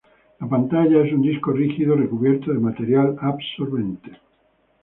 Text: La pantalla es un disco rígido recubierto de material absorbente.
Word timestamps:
La 0.39 0.47
pantalla 0.47 1.03
es 1.05 1.13
un 1.13 1.21
disco 1.21 1.51
rígido 1.51 1.93
recubierto 1.95 2.51
de 2.51 2.57
material 2.57 3.17
absorbente. 3.21 4.09